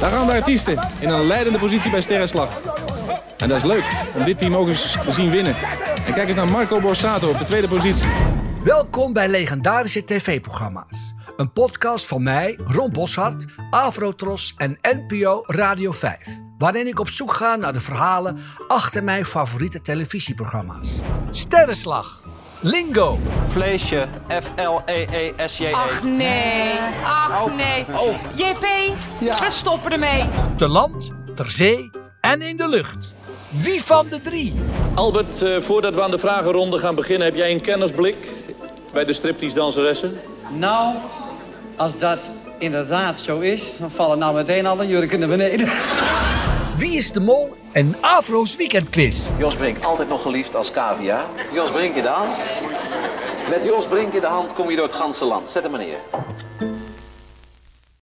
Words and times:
Daar 0.00 0.10
gaan 0.10 0.26
de 0.26 0.32
artiesten 0.32 0.88
in 1.00 1.08
een 1.08 1.26
leidende 1.26 1.58
positie 1.58 1.90
bij 1.90 2.02
Sterrenslag. 2.02 2.60
En 3.36 3.48
dat 3.48 3.56
is 3.56 3.64
leuk 3.64 3.84
om 4.14 4.24
dit 4.24 4.38
team 4.38 4.56
ook 4.56 4.68
eens 4.68 4.96
te 5.04 5.12
zien 5.12 5.30
winnen. 5.30 5.54
En 6.06 6.12
kijk 6.14 6.26
eens 6.26 6.36
naar 6.36 6.48
Marco 6.48 6.80
Borsato 6.80 7.30
op 7.30 7.38
de 7.38 7.44
tweede 7.44 7.68
positie. 7.68 8.08
Welkom 8.62 9.12
bij 9.12 9.28
Legendarische 9.28 10.04
TV-programma's. 10.04 11.14
Een 11.36 11.52
podcast 11.52 12.06
van 12.06 12.22
mij, 12.22 12.58
Ron 12.64 12.90
Boshart, 12.90 13.46
Avrotros 13.70 14.54
en 14.56 14.78
NPO 14.80 15.42
Radio 15.46 15.92
5. 15.92 16.18
Waarin 16.58 16.86
ik 16.86 17.00
op 17.00 17.08
zoek 17.08 17.34
ga 17.34 17.56
naar 17.56 17.72
de 17.72 17.80
verhalen 17.80 18.38
achter 18.68 19.04
mijn 19.04 19.24
favoriete 19.24 19.80
televisieprogramma's. 19.80 21.00
Sterrenslag, 21.30 22.21
Lingo, 22.64 23.18
Vleesje, 23.48 24.06
F-L-E-E-S-J-E. 24.28 25.72
Ach 25.72 26.02
nee, 26.02 26.72
ach 27.04 27.54
nee. 27.56 27.84
Oh. 27.96 28.14
JP, 28.34 28.66
we 29.18 29.46
stoppen 29.48 29.92
ermee. 29.92 30.24
te 30.56 30.68
land, 30.68 31.10
ter 31.34 31.50
zee 31.50 31.90
en 32.20 32.42
in 32.42 32.56
de 32.56 32.68
lucht. 32.68 33.12
Wie 33.62 33.82
van 33.82 34.06
de 34.08 34.20
drie? 34.20 34.54
Albert, 34.94 35.42
eh, 35.42 35.60
voordat 35.60 35.94
we 35.94 36.02
aan 36.02 36.10
de 36.10 36.18
vragenronde 36.18 36.78
gaan 36.78 36.94
beginnen... 36.94 37.26
heb 37.26 37.36
jij 37.36 37.50
een 37.50 37.60
kennisblik 37.60 38.16
bij 38.92 39.04
de 39.04 39.12
striptease 39.12 39.54
danseressen? 39.54 40.20
Nou, 40.58 40.94
als 41.76 41.98
dat 41.98 42.30
inderdaad 42.58 43.18
zo 43.18 43.38
is, 43.38 43.78
dan 43.78 43.90
vallen 43.90 44.18
nou 44.18 44.34
meteen 44.34 44.66
alle 44.66 44.86
jurken 44.86 45.18
naar 45.18 45.28
beneden. 45.28 45.68
Wie 46.76 46.96
is 46.96 47.12
de 47.12 47.20
mol? 47.20 47.54
En 47.72 47.94
Avro's 48.00 48.56
weekendquiz. 48.56 49.30
Jos 49.38 49.56
Brink, 49.56 49.84
altijd 49.84 50.08
nog 50.08 50.22
geliefd 50.22 50.56
als 50.56 50.70
cavia. 50.70 51.26
Jos 51.52 51.70
Brink 51.70 51.96
in 51.96 52.02
de 52.02 52.08
hand. 52.08 52.36
Met 53.50 53.64
Jos 53.64 53.86
Brink 53.86 54.12
in 54.12 54.20
de 54.20 54.26
hand 54.26 54.52
kom 54.52 54.70
je 54.70 54.76
door 54.76 54.86
het 54.86 54.94
ganse 54.94 55.24
land. 55.24 55.50
Zet 55.50 55.62
hem 55.62 55.72
maar 55.72 55.80
neer. 55.80 55.98